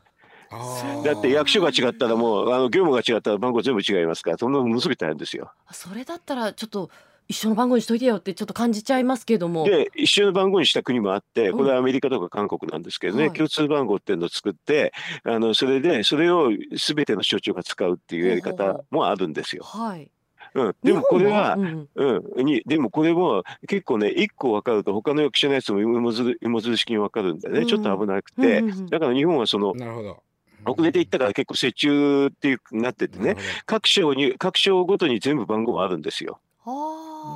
[1.04, 5.52] だって役所が違ったらもうあの業務が違ったら番号全部違いますからそんなものすごい大変ですよ。
[5.72, 6.90] それだったらちょっと
[7.28, 9.66] 一緒の番号にしといてよってちょっと感じちゃいますけども。
[9.66, 19.64] で一緒の番号にした国もあってこれはアメリカとか韓国なんですけどね、うん共通番号っていうのを作ってあのそれでそれを全ての省庁が使うっていうやり方もあるんですよ。
[19.64, 20.10] はい。
[20.54, 30.24] うん、でもこれは、うん、うん、にでもこれも結構ね1個分かると他の役者のやつも芋づる芋づる式に分かるんだよね、うん、ちょっと危なくて、うんうんうん、だから日本はそのなるほど。
[30.68, 33.36] 遅れていったから結構折衷っていうなっててね
[33.66, 36.40] 各省に各省ごとに全部番号あるんですよ。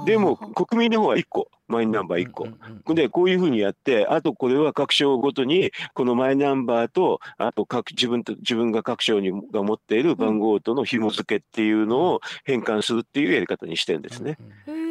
[0.06, 14.38] でも国民の方は1個マイナンバー1個、でこういうふうにやってあとこれは各省ごとにこのマイナンバーとあと各自分と自分が各省にが持っている番号との紐付けっていうのを変換するっていうやり方にしてるんですね。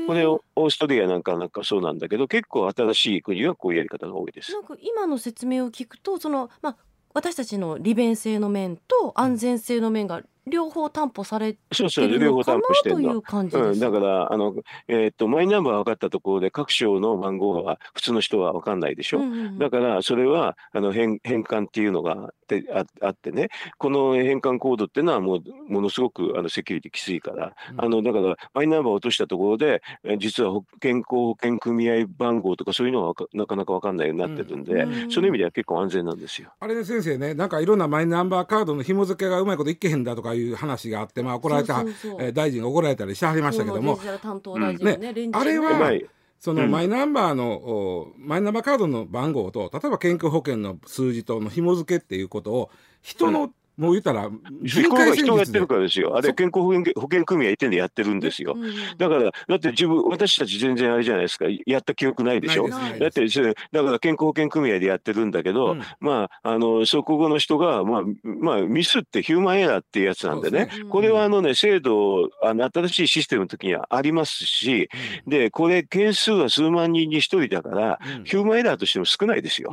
[0.06, 4.52] これオーストリアなんかなんかそうなんだけど結構新しい国はこういうやり方が多いです。
[4.52, 6.76] なんか今の説明を聞くとその、まあ、
[7.12, 14.54] 私たちの利便性の面と安全性の面が両方担保されてるのかなという感じです、うん、だからあの、
[14.88, 23.48] えー、っとマイナンバー分かったところで各省の番号は普通の人は分かんないでしょ、うんうん、だからそれはあの変変換っていうのがってああってね。
[23.76, 29.82] この変換コードっていうのはもうものすごくあのセキュリティきついから、うん、あのだからマイナンバーを落としたところで
[30.18, 36.50] 実は健康保険組合番号とかそういうのはなかなか分かんないようになってるんで、うん、そういう意味では結構安全なんですよ。
[36.58, 41.84] あれね先生ねなんかいろんなマイナンバーカードの紐付けがうまいこといけへんだとかいう話があって、まあ、怒られた
[42.20, 45.92] え大臣が怒られたりしてはりましたけども、ね、あれは、
[46.38, 52.70] そのマイナンバーの、うん、マイナンバーカードの番号と例えば健康保険の数字との紐付けっていうことを
[53.02, 54.28] 人のもう言ったら、
[54.64, 56.16] 人が人がやってるからですよ。
[56.16, 58.56] あれ、健康保険保険組合ってんでやってるんですよ。
[58.98, 62.68] だから、だって自分、私たち全然あれじゃないですか、やった記憶ないでしょ。
[62.68, 63.24] だって、
[63.72, 70.84] だから健康保険組合でやってるんだけど、うん、まあ、あの、そこの人が、まあ、まあ、ミスってヒューマンエラーっていうやつなんでね、でね。
[70.88, 74.88] これはあのね、制度、あの、新しいシステムの時にはありますし、
[75.26, 79.72] うん、で、これ、件数は数万人に一人だから、うん、ヒューマンエラーとしても少ないですよ。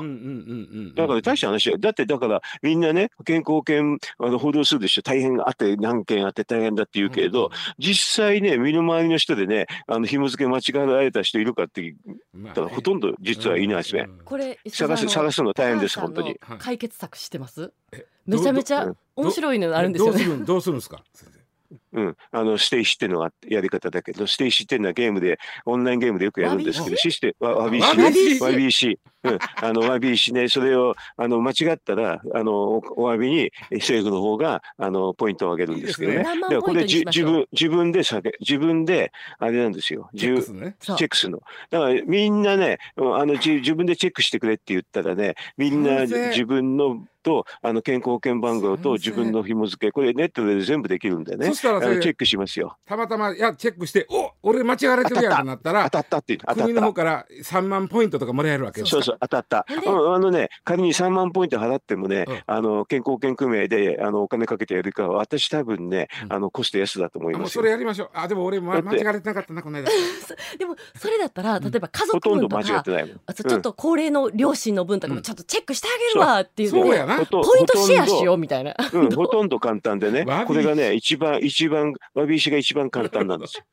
[0.95, 1.77] だから大した話だ。
[1.77, 5.01] だって、だから、みんなね、健康保険あの報道するでしょ。
[5.01, 11.95] 大変あって何件あって大変だって言うけれど、うん、実際ね身の回りの人でねあの紐付け間違えられた人いるかって言
[12.49, 14.07] ったら、ほとんど実はいないですね。
[14.23, 16.39] これ探す探すの大変です本当に。
[16.59, 17.71] 解決策してます？
[18.25, 20.45] めちゃめちゃ面白いのあるんですよね。
[20.45, 21.03] どうするんですか？
[21.95, 28.99] うん、あの指定しっていうのがやり方だけど指定しっていうのはゲームでオンラインゲームでよくやるんですけどシステムわびしわびし？
[29.23, 30.49] うん、あのわびしね。
[30.49, 36.17] それをあの間違ったらあのお詫びに政府の方があのポイントを上げるんですけどね。
[36.19, 40.09] だからこれ自分自分で下げ自分であれなんですよ。
[40.15, 41.41] チェックする、ね、チェックするの。
[41.71, 49.91] だからみんなねあの自分でチェックしてくれって言ったらねみんな自分のとあの健康保険番号と自分の紐付け。
[49.91, 51.47] これネットで全部できるんでね。
[51.47, 52.77] そしたらチェックしますよ。
[52.85, 59.65] たまたまいやチェックしてお俺間違われてるやんとなったら当たったって国の方から3万ポイントとかもらえるわけそうそう当たった。
[59.67, 68.09] あのね仮に3万ポイント払ってもね、うん、あの健康保険組合であのお金かけてやるか私多分ね、うん、あのコスト安だと思いますそれやりましょう。
[68.13, 69.89] あでも俺、ま、間違われてなかったなこの間。
[70.59, 78.75] でもそれだったら例えば家族分とか、うん、ちょっと高齢の両親の分とかもちょっとチェックしてあげるわっていう、ね、そうやなポイントシェアしようみたいな。
[78.93, 83.63] うん、 ほとんど簡単でね、これがね、一番、一番、わび石が一番簡単なんですよ。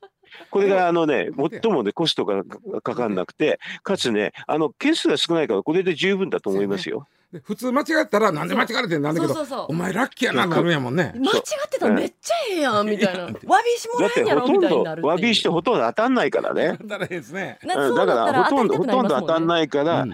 [0.50, 1.30] これがあのね、
[1.62, 2.42] 最もね、コストが
[2.82, 7.06] かかんなくて、かつね、あの、件数が少ないから、これで十分だと思いますよ。
[7.44, 11.14] 普通間違ったら、なんで間違えてんなんだけど、お前ラッキーやな、なるやもんね。
[11.16, 13.24] 間違ってたらめっちゃええやん、みたいな。
[13.24, 13.38] わび
[13.74, 15.06] 石もらえんやろ、みたいになる。
[15.06, 16.76] わび石ってほとんど当たんないからね。
[16.82, 17.58] 当たらへんですね。
[17.66, 20.04] だからほとんど、ほとんど当たんないから、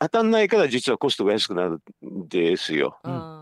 [0.00, 2.96] 当たんないから実はコストが安くなるんですよ。
[3.04, 3.40] うん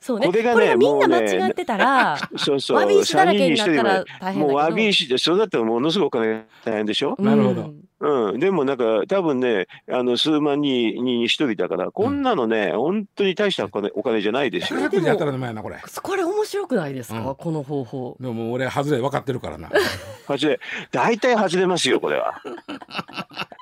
[0.00, 0.26] そうね。
[0.28, 2.76] これがね、みんな間違ってたら、ね、 そうそう。
[2.76, 7.16] わび石だらけになったら大変もうわび石で、そうだったらものすごくお金大変でしょ？
[7.18, 7.72] なるほど。
[8.00, 14.88] うん、でもなんか多分ねあの数万人に一人だからこんなのね、うん、本当に大したお金お金じゃないですよ。
[14.88, 15.16] でも
[15.62, 15.76] これ。
[16.02, 18.16] これ面白くないですか、うん、この方法。
[18.20, 19.70] でも俺外れ分かってるからな。
[20.28, 20.60] 外れ
[20.92, 22.40] 大体外れますよこれは。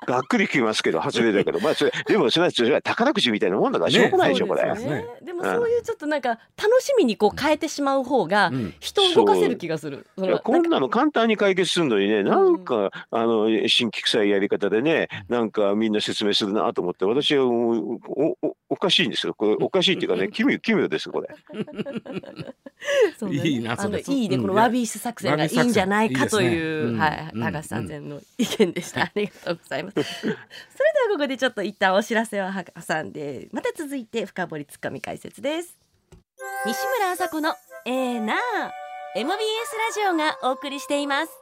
[0.07, 1.61] がっくりきますけど外れだけど。
[1.61, 10.27] まあそれでもそれはそれは宝くじみたいなもんだからしょうがないでしょ、ね、これ、ね、でもそういうちょっとなんか楽しみにこう変えてしまう方が人を動かせる気がする、う。
[10.27, 19.35] ん、こんなの簡単に解決するのにねなんか、あの新規臭いやり方でねなんかみんな説明するなと思って私はおおおかしいんですよ。
[19.35, 21.29] これおかしいっていうかね 奇妙奇妙ですこれ。
[23.23, 24.01] ね、いいなそれ。
[24.01, 24.39] いいね。
[24.39, 30.03] このワビース作戦がいいんじゃないかという、はい高橋さん前の意見でした、 ありがとうございます。
[30.03, 30.37] それでは
[31.13, 33.49] ここでちょっと一旦お知らせを挟んで。
[33.53, 35.79] また続いて深掘りつかみ解説です。
[36.67, 37.55] 西村麻子の
[37.89, 38.35] えー、な
[39.15, 41.33] MBS ラジオがお送りしています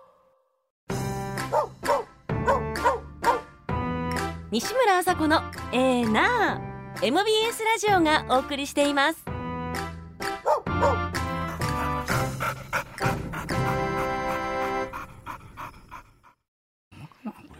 [4.55, 5.43] 西村あさこの
[5.75, 9.19] 「えー、なー」MBS ラジオがお送りしています。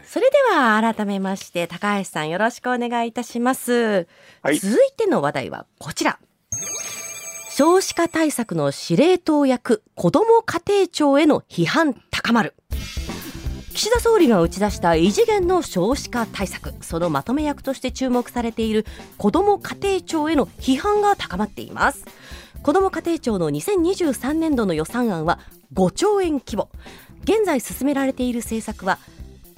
[0.05, 4.07] それでは改めまして高橋さんよろしくお願いいたします、
[4.41, 6.17] はい、続いての話題はこちら。
[7.49, 12.53] 少子化対策の司令塔役子ども家庭庁への批判高まる。
[13.75, 18.85] 岸田総理が打ち出した異次元の少子化対策そのまとめ役として注目されている
[19.17, 22.05] 子ども家庭庁への批判が高まっています。
[22.63, 25.39] 子ども家庭庁の2023年度の予算案は
[25.73, 26.69] 5兆円規模。
[27.25, 28.97] 現在進められている政策は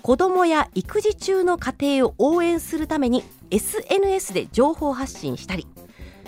[0.01, 5.67] 子どもや育児中の家庭を応援するために SNS で情報発信したり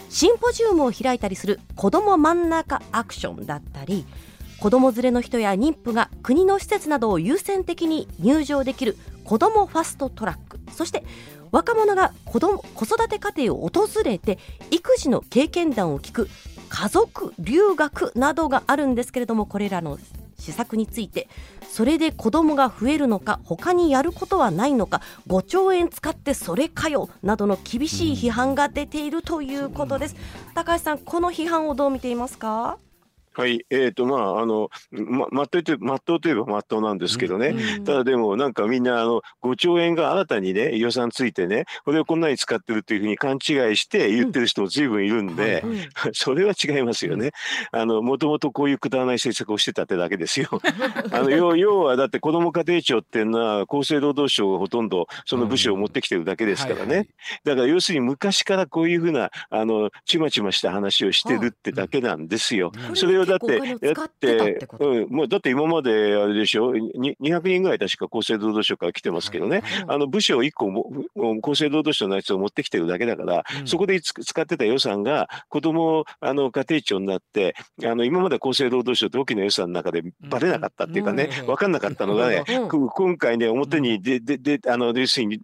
[0.09, 4.05] シンポジウムを開いたりする子ども真ん中アクションだったり
[4.59, 10.59] 子ども連れの人や妊婦が国の施設などを優先的に入場できる子どもファストトラック。
[10.73, 11.03] そして
[11.51, 14.37] 若者が子ど子育て家庭を訪れて
[14.69, 16.29] 育児の経験談を聞く
[16.67, 19.97] 家族留学などがあるんですけれどもこれらの
[20.37, 21.27] 施策について
[21.67, 30.15] それで子どもが増えるのか他にやることはないのか5兆円使ってそれかよなどの厳しい批判が出ているということです、
[30.53, 32.77] 高橋さんこの批判をどう見ていますか？
[33.33, 43.35] はい、えーとまああのままっといてまっとうといえばまっとうなんですけどね、うん、ただでもなんかみんなあの5兆円が新たにね予算ついてねこれをこんなに使ってるっていうふうに勘違
[43.71, 45.79] いして言ってる人も随分いるんで、うん
[46.13, 47.31] それは違いますよね。
[47.71, 50.49] あのもともとこういうくだらない政策をしてたってだけですよ。
[51.11, 56.85] あの要要はだって子ども家庭庁っていうのは厚生労働省がほとんどその部署を持ってきてるだけですからね。
[56.85, 57.07] はいはい、
[57.45, 62.71] だから要するに昔からこういうふうなあのちまちました話をしてるってだけなんですよ。
[62.93, 70.91] それをだって、だって、うん、もうだって今まであれでしょ、200人ぐらい確か厚生労働省から来てますけどね、はいあの部署1個も、
[71.43, 85.39] 厚生労働省のやつを持ってきてるだけだから、うん、そこで使ってた予算が子どもあの家庭庁になって、あの今まで厚生労働省って大きな予算の中でばれなかったっていうかね、分かんなかったのがね、今回ね、表にで、で、で、あの、要するに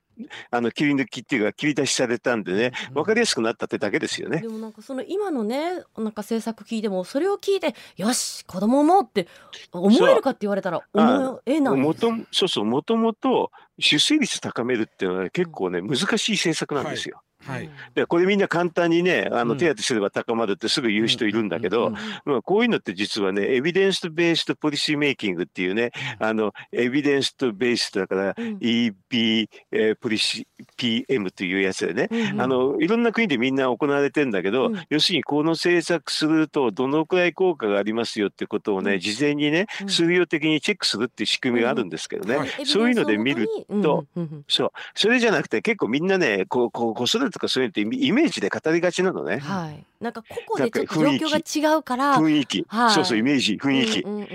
[0.51, 4.41] あの切り抜きっていうか切り出しされたんでね分かりやすくなったってだけですよね。
[4.41, 9.27] でもなんかその今のねなんか政策聞いてもそれを聞いてよし子供もって
[9.71, 17.21] 思えるかって言われたら思えないもとそうそうもともと出生率高めるっていうのは結構ね難しい政策なんですよ。
[17.45, 21.91] はい、でこれみんな簡単にねあの手当てすれば高まるってすぐ言う人いるんだけど、
[22.25, 30.45] まあ、こういうのって実はねエビデンスベースとポリシーメイキングっていうねあのエビデンスとベースだから EB、えー、ポリシー
[30.77, 43.47] PM というやつでね、あのいろんな国でみんな行われてるんだけど、要するにこの政策するとどのくらい効果がありますよってことをね事前にね数量的にチェックするっていう仕組みがあるんですけどね、そういうので見る
[43.81, 44.05] と、
[44.47, 44.71] そう。
[44.93, 49.39] それじゃなくて結構みんなねこうこう子育てとかそういうのってイメージで語りがちなのね。
[49.39, 49.85] はい。
[50.01, 52.17] なんか個々でちょっと状況が違うから。
[52.17, 52.65] 雰囲気。
[52.67, 53.99] はい、そうそう、イメージ、雰囲気。
[53.99, 54.27] うんうんうん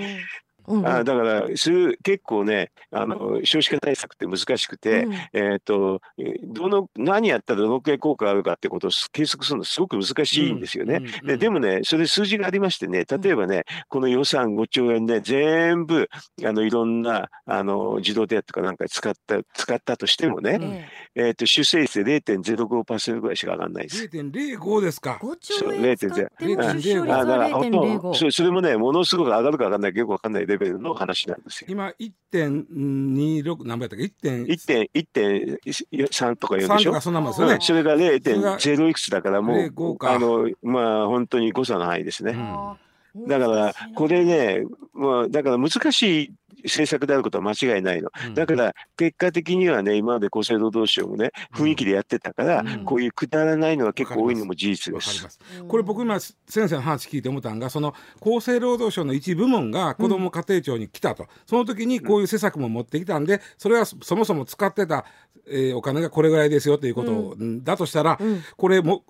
[0.66, 0.80] うん。
[0.80, 6.00] うん、あだからす結構ねあの少子化対策って難しくて、うん、えっ、と
[6.44, 11.02] どの何やったらどのくらい効果があるかってことを計測するのすごく難しいんですよね。
[11.22, 16.08] うん、ででもねそれ数字がありましてね例えばねこの予算5兆円で全部
[16.44, 24.04] あのいろんなあの児童手当とかなんか使った使ったとしてもね、えっ、と出生率で0.05%ぐらいしか上がらないです。
[24.04, 25.18] 0.05ですか。
[25.20, 28.30] 5兆円使っても出生率は0.05。
[28.30, 31.66] それもねものすごく上がるか上がらないかよくわかんないレベルの話なんですよ。
[31.70, 31.92] 今
[32.32, 37.00] 1.26何倍だっけ？1.3とか言うんでしょ？
[37.00, 37.58] そんなもんですね。
[37.60, 42.32] それが0.0いくつだからもうあのまあ本当に誤差の範囲ですね。
[42.32, 42.76] うん、
[43.14, 46.32] だからこれね、まあだから難しい
[46.64, 48.10] 政策であることは間違いないの。
[48.34, 55.38] だから結果的にはね、今まで厚生労働省もね、雰囲気でやってたから、こういうくだらないのが結構多いのも事実です。
[55.68, 65.04] これ僕今先生の話聞いて思ったんが、その厚生労働省の一部門が子ども家庭庁に来たと、その時にこういう施策も持ってきたんで、それはそもそも使ってた、
[65.48, 68.18] えー、お金がこれぐらいですよということだとしたら、
[68.56, 69.04] これも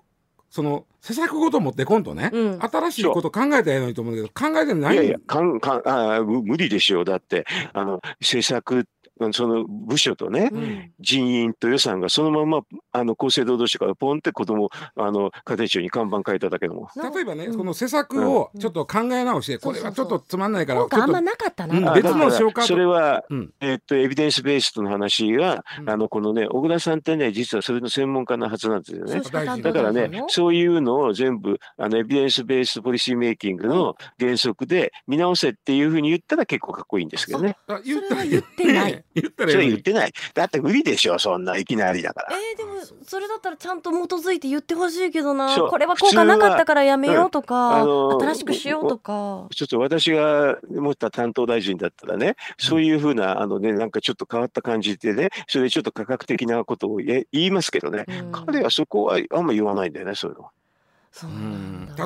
[0.51, 7.05] その施策ごと持ってこんとね、うん、新しいこと考えたらいいのにと思うけど考えてないいやいやかんかんあ無理でしょう。
[7.05, 8.85] だってあの政策
[9.33, 16.89] その部署とね、うん、人員と予算がそのままあの厚生労働省からポンって子どもあの家庭庁に看板書いただけでも。
[16.95, 23.23] 例えばね、うん、この施策をちょっと考え直して、うん、これはちょっとつまんないからあんまなかったな、別の消化それは、
[23.59, 29.21] えー、っとエビデンスベースとの話は、あのこのね小倉さんってね実はそれの専門家のはずなんですよね。
[29.21, 37.57] だからねそういうのを全部あのエビデンスベースポリシーメイキングの原則で見直せっていうふうに言ったら結構かっこいいんですけどね。
[37.85, 38.25] 言った。
[38.25, 39.03] 言ってない。
[39.15, 40.13] 言ったら言ってない。
[40.33, 42.29] だって無理でしょ、そんないきなりだから。
[42.35, 42.71] えー、でも
[43.03, 45.55] それだったらちゃんと基づいて言ってほしいけどな。
[45.57, 49.47] これは効果なかったからやめようとか、うん、新しくしようとか。
[49.53, 60.51] ちょっと私が持った担当大臣だったらねそういうふうなあのねなんかちょっと変わった感じでねそれでちょっと科学的なことを言いますけどね、うん、彼はそこはあんま言わないんだよねそういうのは。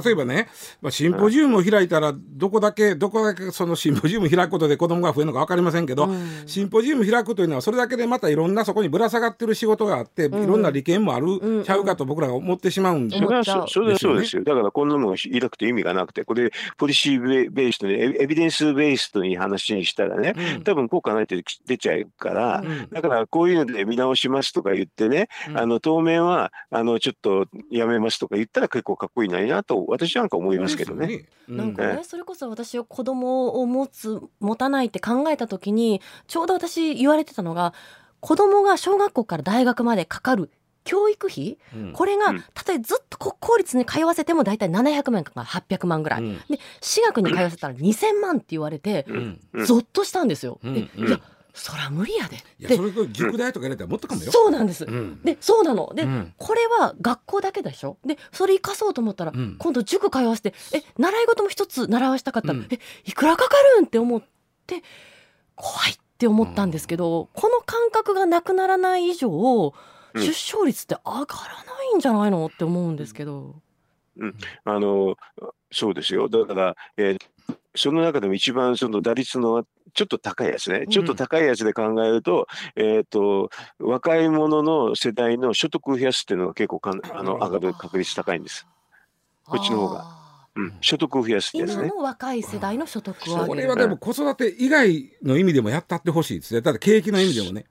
[0.03, 0.49] 例えばね、
[0.81, 14.43] まあ、シンポジウムを開いたらどこだけどこだけそのシンポジウム開くことで子供が増えるのか分かりませんけど、うん、シンポジウム開くというのはそれだけでまたいろんなそこにぶら下がってる仕事があって、うん、いろんな利権もあるちゃうかと僕らが思ってしまうんで、うんうん、それはそうですよ。
[14.43, 20.33] だからこんなもの開くと意味がなくてこれポリシーベースとエエビデンスベースという話にしたらね、
[20.63, 31.25] 多分効果ないって出ちゃうから、だからこういうので見直しますとか言ってね、あの当面はあのちょっとやめますとか言ったら結構かっこいいないなとと私なんか思いますけどね。
[31.47, 37.73] なんかね、それこそ私は子供を持つ持たないって考えた時にちょうど私言われてたのが
[38.19, 40.49] 子供が小学校から大学までかかる
[40.83, 50.59] 教育費、うん、これが、たとえずっと国公立に通わせても大体700万から800万ぐらい、うん、で私学に通わせたら2000万って言われて、うん、ゾッとしたんですよ。
[50.63, 51.19] でいや
[51.55, 52.35] そら無理やで。
[52.59, 54.31] いやそれと塾代とか入れたらもっとかもよ。
[54.31, 54.83] そうなんです。
[54.83, 55.91] うん、でそうなの。
[55.95, 57.97] で、うん、これは学校だけでしょ。
[58.05, 64.23] でそれ生かそうと思ったら、うん、今度塾通わせてえ習い事も一つ習わしたかったら、えいくらかかるんって思っ
[64.67, 64.83] て
[65.55, 69.73] 怖いって思ったんですけど、この感覚がなくならない以上
[70.13, 73.55] 出生率って上がらないんじゃないのって思うんですけど。
[74.17, 75.15] うん、あの
[75.71, 77.19] そうですよだから、えー、
[77.75, 79.65] その中でも一番その打率の
[79.95, 88.67] ちょっと高いやつね、ちょっと高いやつで考えると、うん、えっ、と、若い者の世代の所得を増やすっていうのが結構かあの上がる確率高いんです。
[89.45, 90.14] こっちの方が。
[90.57, 91.87] うん、所得を増やすですね。
[91.87, 93.47] 今の若い世代の所得を上げる。
[93.47, 96.61] これはでも子育て以外の意味でもやったってほしいですね。
[96.61, 97.65] だって景気の意味でもね。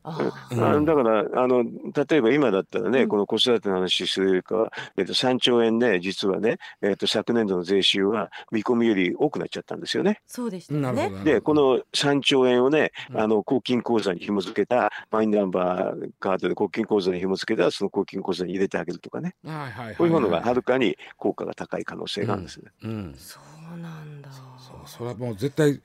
[0.51, 10.21] うん、だからあの例えば今だったらね、うん、この子育ての話するか、えっと3兆円ね実はね、えっと昨年度の税収は見込みより多くなっちゃったんですよね。
[10.27, 11.11] そうでしたね。
[11.25, 19.35] でこの3兆円をね、あの公金口座に紐付けたマイナンバーカードで公金口座に紐付けたその公金口座に入れてあげるとかね。
[19.43, 22.74] はいはいはいはい、こういうものがはるかに効果が高い可能性があるんですね。
[22.83, 23.41] うん、うんそ
[23.75, 24.31] うなんだ。
[24.33, 25.81] そうそれはもう絶対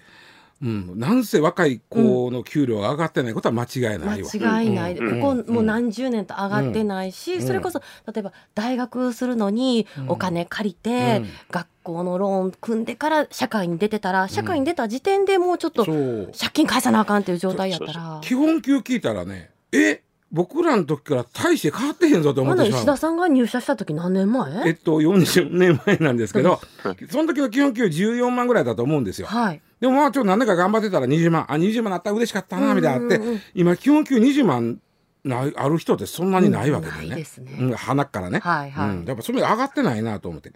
[0.62, 7.80] うん、なんせ若い子の給料が上がってないことは間違いないわ、間違いない、うん、ここもう何十年と上がってないし、うん、それこそ
[8.14, 18.20] 例えば大学するのにお金借りて、学校のローン組んでから社会に出てたら社会に出た時点でもうちょっと借金返さなあかんっていう状態やったら。
[18.22, 20.02] 基本給聞いたらねえ？
[20.32, 24.68] 僕らの時から大して変わってへんぞと思ってしまう石田さんが入社した時何年前？
[24.68, 26.62] えっと40年前なんですけど
[27.10, 29.28] その時の基本給14万ぐらいだと思うんですよ。
[29.28, 33.22] はい、でもまあちょっと何年か頑張ってたら20万あ20万あったら嬉しかったなみたいなあって、
[33.56, 34.80] 今基本給20万
[35.24, 36.98] ないある人ってそんなにないわけでね。
[37.02, 37.58] うん、ないですね。
[37.60, 38.40] うん、鼻からね。
[38.40, 38.90] はいはい。
[38.90, 40.54] うん、やっぱそれ上がってないなと思って。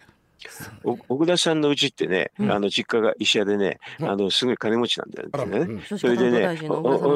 [1.09, 5.81] 奥田さんのうちってね、うん、あの実家が医者でね、うん、あのすごい金持ちなんだよね。
[5.89, 6.57] うん、それでね、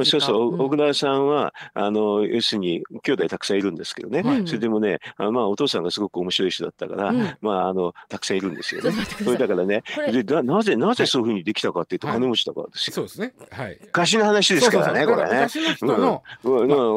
[0.05, 8.91] そうそう、奥田さんはあの要するに兄弟たくさんいるんですけどね、それでもね、あまあお父さんがすごく面白い人だったから、まああのたくさんいるんですよね。
[9.23, 12.93] それだからね、でななぜなぜそういうふうにできたかっていうと、金持ちだからですよ。
[12.93, 13.34] そうですね。
[13.51, 13.78] はい。
[13.82, 15.47] 昔の話ですからね、これね。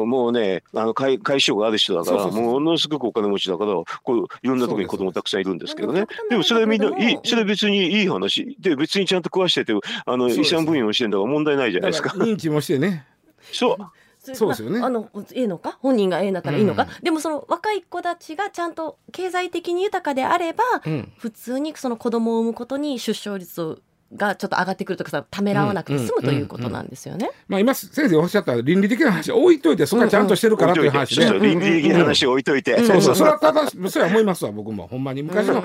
[0.05, 3.73] もうね、あの解解消がある人だから、ものすごくお金持ちだから、
[4.03, 6.05] こういろんなところに子供たくさんいるんですけどね。
[6.29, 8.55] でもそれはみんないい、それは別にいい話。
[8.59, 9.73] で、別にちゃんと食わしてて、
[10.05, 12.11] あの、遺産分与をしてんだから問題ないじゃないですか。
[12.11, 13.05] 認知もしてね。
[13.51, 13.77] そう。
[14.23, 14.79] そうですよね。
[14.81, 15.79] あの、ええのか？
[15.81, 23.79] 本人がええなったらいいのか、うん、でもその若い子たちがちゃんと経済的に豊かであれば、うん、普通にその子供を産むことに出生率を
[24.15, 27.31] がちょっと上がってくるとかさためらわなくて済むということなんですよね。
[27.47, 34.87] まあ今先生おっしゃった倫理的な話置いといてそこはちゃんとしてるからという話で、倫理的な話置いといて、そうそうそれはただそれは思いますわ僕も。
[34.87, 35.23] ほんまに。
[35.23, 35.63] 昔の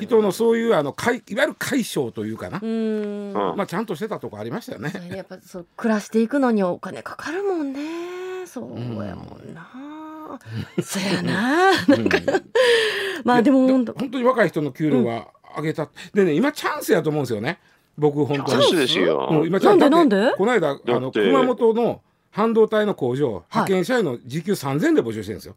[0.00, 2.60] 人のそういうあのかいいわゆる解消というかな、
[3.56, 4.92] まあちゃんとしてたとこありましたよね。
[5.14, 8.46] やっぱそう暮らしていくのにお金かかるもんね。
[8.46, 9.68] そうやもんな。
[10.82, 11.72] そやな。
[11.86, 12.18] なんか。
[13.24, 17.58] まあでも本当に若い人の給料は上げた、でね今チャンスやと思うんですよね。
[17.98, 18.76] 僕本当に。
[18.76, 19.28] ですよ。
[19.30, 20.32] もう今なんでなんで？
[20.38, 25.56] この間あの熊本の半導体の工場派遣社員の時給3000で募集してるんですよ。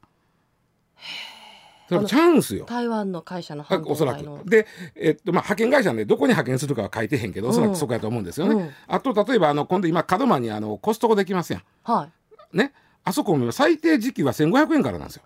[2.07, 2.65] チャンスよ。
[2.65, 4.11] 台湾の会社の半導体の。
[4.13, 4.49] おそらく。
[4.49, 4.65] で、
[4.95, 12.09] えっとまあ、派遣会社でどこに派遣するかは書いてへんけど、おそらくそこやと思うんですよね、うん、あと例えばあの今度今門真にあのコストコできますやん、は
[12.53, 12.73] い、ね。
[13.03, 15.23] あそこも最低時給は1500円からなんですよ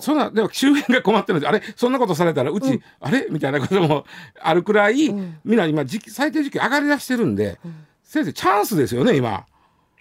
[0.00, 4.04] そんなでも周辺が困ってるんですあれそんなことされたらうち、うん、あれみたいなことも
[4.40, 9.46] あるくらい、うん、みんな今時期最低時期上がりだしてるんで、うん、先生チャンスですよね今。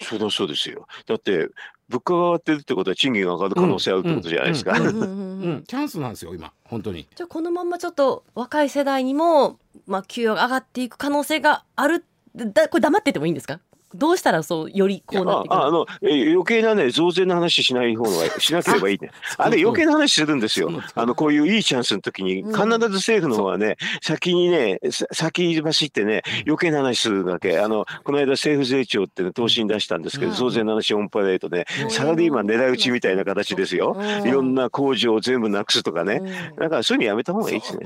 [0.02, 0.88] そうだそうですよ。
[1.08, 1.48] だって
[1.90, 4.78] 物価が上がってるってことは賃金が上がる可能性あるってことじゃないですか。
[4.80, 7.08] うん、チャンスなんですよ今本当に。
[7.16, 12.04] じゃあこのままちょっと若い世代にもまあ給与が上がっていく可能性がある
[12.36, 13.60] だこれ黙っててもいいんですか？
[13.94, 15.60] どうしたらそうよりこうなってくる？
[15.62, 19.12] ああのえ余計なね増税の話しない方が しなければいいね。
[19.38, 20.72] あれ余計な話するんですよ。
[20.96, 24.80] あのこういういいチャンスの時に必ず政府の方はね、先にね
[25.12, 27.60] 先走ってね余計な話するだけ。
[27.60, 33.96] あのこの間政府税調ってね答申出したんですけど、増税の話オンパレードね、サラリーマン狙い撃ちみたいな形ですよ。
[34.26, 36.22] いろんな工場を全部なくすとかね。
[36.58, 37.86] だからそういうのやめた方がいいですね。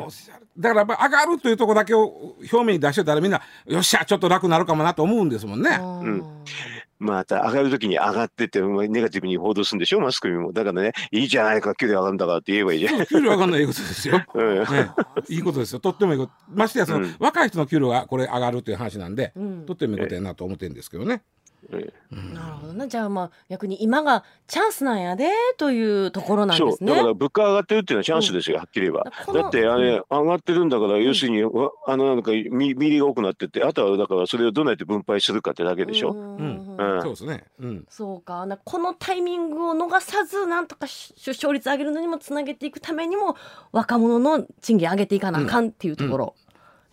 [0.58, 5.70] だからやっぱ上がるというところだけを表面に出してたらみんなよっしゃちょっと楽になるかもなと思うんですもんね。
[6.02, 6.24] うん、
[7.00, 10.52] また上がるときに上がってってネガティブに報道するんでしょマスコミも。
[10.52, 13.06] だからねいいじゃないか給料上がるんだからって言えばいいじゃん。
[13.06, 14.56] 給料上がるのはいいことですよ、 うん。
[14.60, 14.66] ね、
[15.30, 15.80] いいことですよ。
[15.80, 21.22] とってもいいことましてやその、うん、若い人の給料がこれ上がるという話なんで、うん、とってもいいことやなと思ってるんですけどね、
[22.12, 22.88] なるほどね。
[22.88, 26.92] じゃあまあ逆に今がチャンスなんやでというところなんですね。
[26.96, 29.34] だから物価上がってるっていうのはチャンスですよ、うん、はっきり言えば。
[29.34, 36.12] だってあれ、上がってるんだから、要するに、あのなんかみみりが多くなってて、あとはだからそれをどうやって分配するかってだけでしょ。
[36.12, 37.44] うん、そうですね。
[37.60, 38.48] うん、そうか。
[38.64, 43.36] このタイミングを逃さずなんとか出生率上げるのにもつなげていくためにも
[43.72, 46.36] 若者の賃金上げていかなあかんっていうところ。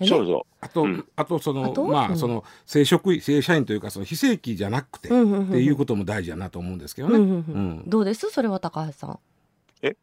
[0.00, 0.42] そうそう。
[0.60, 7.82] あと、うん、あとそのまあその正職員正社員というかその非正規じゃなくて、っていうことも大事だなと思うんですけどね。
[7.86, 8.30] どうです？
[8.30, 9.18] それは高橋さん。
[9.82, 9.96] え？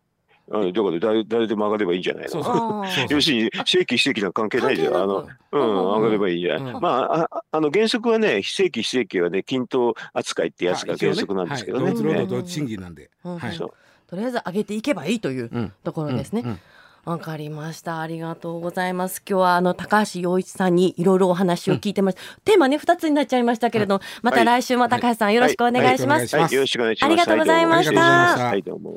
[0.49, 2.85] だから誰誰でも上がればいいんじゃないの？
[3.09, 4.95] 要するに正規非正規な関係ないじゃん。
[4.95, 11.93] あの、うん、上がればいいじゃない、まあああの原則はね非正規非正規はね均等扱いってやつが原則なんですけどね。
[11.93, 13.73] 同労働と賃金なんで、はい、と
[14.15, 16.43] りあえず上げていけばいいというところですね。
[17.03, 17.99] わかりました。
[17.99, 19.23] ありがとうございます。
[19.27, 22.15] 今日はあの高橋洋一さんにいろいろお話を聞いてます。
[22.15, 26.35] うん、テーマね二つになっちゃいましたけれど、また来週も高橋さんよろしくお願いします。
[26.35, 27.05] よろしくお願いします。
[27.05, 28.01] ありがとうございました。
[28.01, 28.89] はい、どうも。